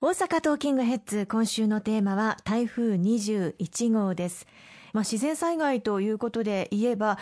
[0.00, 4.46] 大阪トーキングヘッズ今週のテーマは台風21号です、
[4.92, 7.18] まあ、自然災害ということで言えば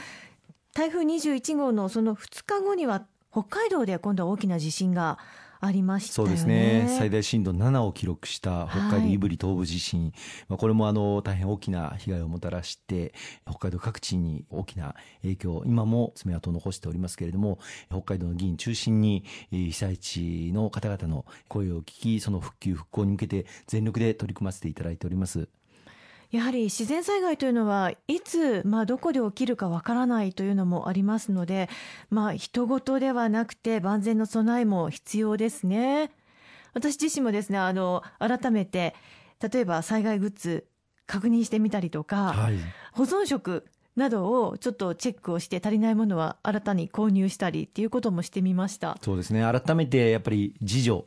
[0.74, 5.18] 台風21号のその2日後には北海道で今度は大きな地震が
[5.60, 6.86] ありました、ね、そうですね。
[6.98, 10.12] 最大震度7を記録した北海道胆振東部地震、はい、
[10.48, 13.12] まあ、これもあの大変大きな被害をもたらして
[13.46, 17.58] 北海道各地に大きな影響今も爪痕を残しておりますけれども
[17.90, 25.48] 北海道の議員中心に被災地の方々の声を聞きその復旧復興に向けて全力で取り組ませていただいております
[26.30, 31.68] やはり自然災害というのはいつ、まあ、どこで起きるかわからないというのもありますので、
[32.10, 36.10] まあ、人事ではなくて万全の備えも必要ですね。
[36.74, 38.94] 私自身もですねあの改めて
[39.40, 40.66] 例えば災害グッズ
[41.06, 42.58] 確認してみたりとか、はい、
[42.92, 43.64] 保存食
[43.96, 48.98] などをちょっとチェックをして足りないものは新たに購入したりっていうこともしてみました。
[49.02, 49.40] そうですね。
[49.40, 51.04] 改めてやっぱり自助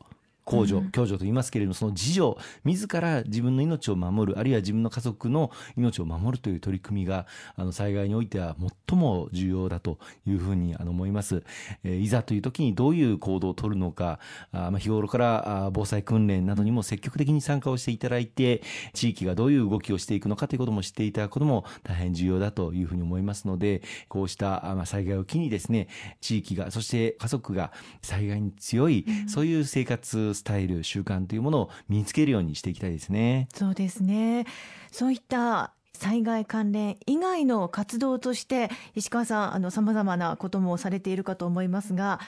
[0.49, 8.55] 公助、共助と言いますけれども、その自助、自ら自分の命を守る、あるいは自分の家族の命を守るという取り組みが、あの災害においては
[8.87, 11.43] 最も重要だというふうに思います。
[11.83, 14.19] えー、いざという時にどういう行動を取るのか、
[14.51, 18.63] あまあ、日頃から防災訓練などにも積極的に参加をしていただいて、
[18.93, 25.87] 地域がどういう動きをしていくのかということも知っていただくことも大変重要だというふうに思いますので、こうしたまあ災害を機にですね、
[26.21, 33.47] 地域が、そして家族が災害に強い、そういう生活スタイル習慣というものを身につけるようにしていきたいですね。
[33.53, 34.45] そうですね
[34.91, 42.21] そういった災害関連以外の活動として石川さんあの様々なこともされているかと思いますが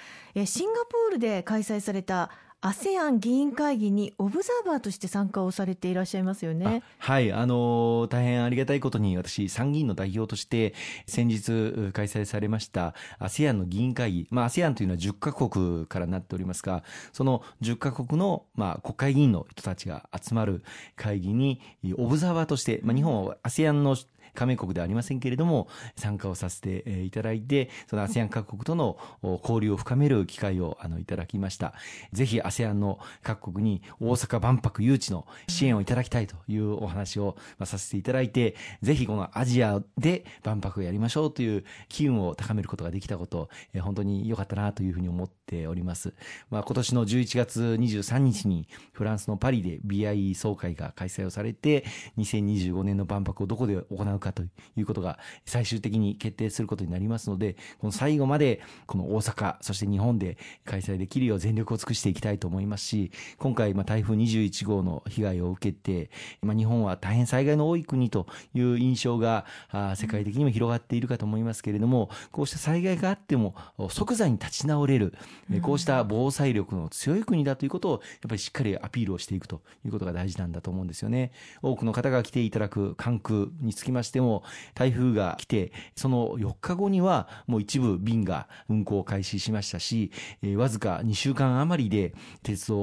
[0.45, 2.31] シンガポールで開催された
[2.61, 6.83] ASEAN 議員会議にオブザーバーとして参加をされていらっしゃいますよね。
[6.99, 10.75] はい、あの大変ありがたいことに私参議院の代表として
[11.07, 20.63] 先日開催されました ASEAN の議員会議、まあ ASEAN というのは10カ国からなっておりますが、その10カ国のまあ国会議員の人たちが集まる
[20.95, 21.59] 会議に
[21.97, 23.95] オブザーバーとして、まあ日本は ASEAN の
[24.33, 28.97] 加盟国ではありませんけれども、参加をさせていただいて、その ASEAN 各国との
[29.43, 31.73] 交流を深める機会をあのいただきました。
[32.13, 43.49] ぜひ ASEAN の各国に大阪万博誘致の支援をいただきたいというお話をさせていただいて、ぜひこのアジアで万博をやりましょうという機運を高めることができたこと、
[43.81, 46.13] 本当に良かったなというふうに思っております。
[46.49, 51.85] まあ、今年の11月23日にフランスのパリで BIE 総会が開催をされて、
[52.17, 66.09] 2025年の万博をどこで行うかということが最終的に決定することになりますので、この最後までこの大阪、そして日本で開催できるよう全力を尽くしていきたいと思いますし、今回、まあ、台風21号の被害を受けて、
[66.41, 73.55] まあ、日本は大変災害の多い国という印象があ世界的にも広がっているかと思いますけれども、こうした災害があっても
[73.89, 75.13] 即座に立ち直れる、
[75.61, 81.31] こうした防災力の強い国だということをやっぱりしっかりアピールをしていくということが大事なんだと思うんですよね。
[81.61, 84.43] 多くの方が来ていただく関空につきましてしても
[84.75, 90.11] 台風が来てその4日後にはもう一部便が運行を開始しましたし、
[90.43, 92.13] えー、わずか2週間余りで
[92.43, 92.77] 鉄道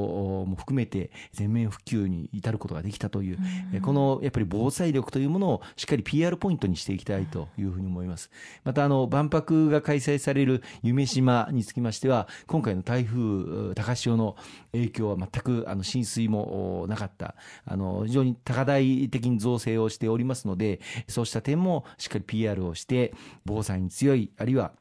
[0.46, 3.38] も含めて全面復旧に至ることができたという、
[3.74, 8.30] うん、このやっぱり防災力というものをしっかり PR ポイントにしていきたいというふうに思います。
[8.64, 14.36] またあの万博が開催される夢島につきましては今回の台風高潮の
[14.72, 17.34] 影響は全くあの浸水もなかった
[17.66, 20.80] あの非常に高台的に造成をしておりますので
[21.18, 23.12] そうした点もしっかり PR をして
[23.44, 24.72] 防災に強いあるいは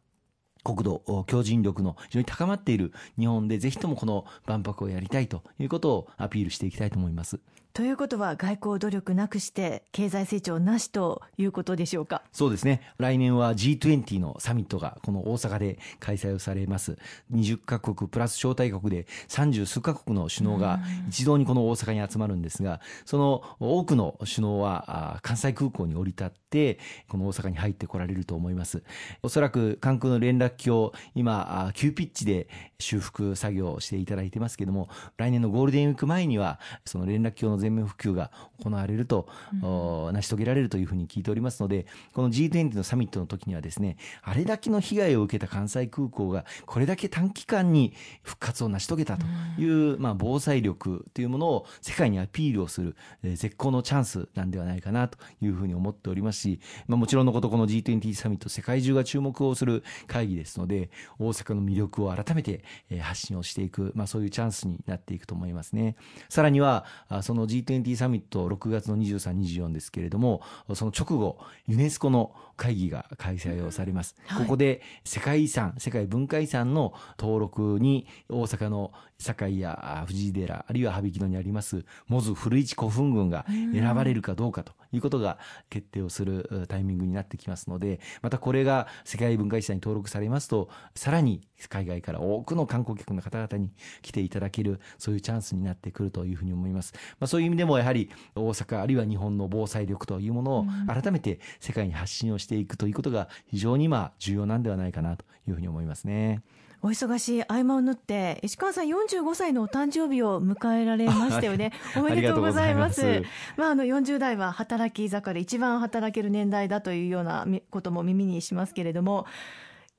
[0.63, 7.39] 国土強靭力の非常に高まっている日本でぜひともこの万博をやりたいということをアピールしていきたいと思います。
[7.73, 12.23] ということは外交努力なくして経済成長なしということでしょうか？
[12.31, 12.81] そうですね。
[12.97, 16.97] 来年は G20 のサミットがこの大阪で開催をされます。
[17.31, 28.81] 20カ国プラス招待国で30数カ国の首脳が一堂にこの大阪に集まるんですがその多くの首脳は関西空港に降り立ってこの大阪に入ってこられると思います。
[29.21, 32.47] おそらく関空の連絡橋今急ピッチで
[32.79, 38.31] 修復作業をしていただいてますけども来年のゴールデンウィーク前にはその連絡橋の全面普及が
[38.63, 47.93] 行われると、うん、成し遂げられるというふうに聞いておりますので、この G20 のサミットの時にはですね、あれだけの被害を受けた関西空港がこれだけ短期間に
[48.23, 49.25] 復活を成し遂げたと
[49.57, 60.89] いう、うん、まあ、防災力というものを世界にアピールをする、えー、絶好のチャンスなんではないかなというふうに思っておりますし、まあ、もちろんのことこの G20 サミット世界中が注目をする会議ですので、
[61.19, 62.63] 大阪の魅力を改めて
[63.01, 65.95] 発信をしていく、まあそういうチャンスになっていくと思いますね。
[66.29, 66.85] さらには、
[67.21, 70.41] その G20 サミット6月の23、24ですけれども、
[70.73, 74.15] その直後、ユネスコの会議が開催をされます。
[74.25, 85.37] はい、ここで世界遺産、世界文化遺産の登録に大阪の堺や藤井寺、あるいは羽曳野にあります、モズ古市古墳群が選ばれるかどうかということが
[85.69, 93.71] 決定をするタイミングになってきますので、またこれが世界文化遺産に登録されますと、さらに海外から多くの観光客の方々に
[94.01, 96.93] 来ていただける、そういうチャンスになってくるというふうに思います。
[97.19, 106.41] まあ、そういう意味でもやはり大阪、あるいは日本の防災力というものを改めて世界に発信をしていくということが非常に今重要なんではないかなというふうに思いますね。
[106.83, 113.23] お忙しい合間を縫って石川さん45歳のお誕生日を迎えられましたよね おめでとうございます
[113.55, 119.25] まああの40代は働き盛り一番働ける年代だというようなことも耳にしますけれども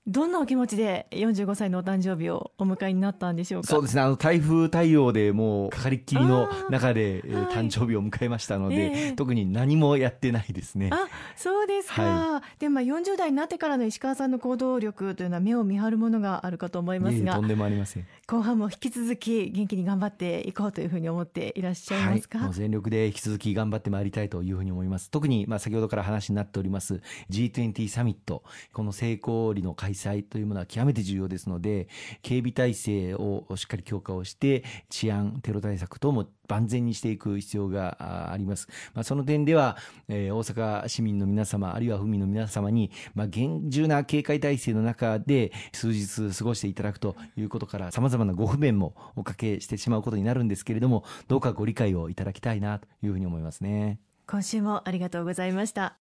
[0.09, 3.69] どんなお気持ちで45歳のお誕生日をお迎えになったんでしょうか？
[3.69, 10.89] そうですね、あの台風対応でもうかかりっきりの中で、えー、誕生日を迎えましたので、えー、特に何もやってないですね。
[10.91, 11.07] あ
[11.37, 25.11] そうですか、はい、でまあ、40代になってからの石川さんの行動力というのは目を見張るものがあるかと思いますが、とんでもありません後半も引き続き元気に頑張っていこうというふうに思っていらっしゃいますか、はい、全力で引き続き頑張ってまいりたいというふうに思います。
[25.11, 28.43] 特に、まあ、先ほどから話になっております G20 サミット、
[28.75, 31.89] この成功裏の開催というものは極めて重要ですので、
[32.21, 38.69] 警備体制をしっかり強化をして、治安、テロ対策等も万全にしていく必要があります。
[38.95, 39.77] まあ、その点では、
[40.09, 54.01] えー、大阪市民の皆様、あるいは府民の皆様に、まあ、厳重な警戒体制の中で数日過ごしていただくということから、様々なご不便もおかけしてしまうことになるんですけれども、どうかご理解をいただきたいなというふうに思いますね。
[54.27, 56.08] 今週もありがとうございました。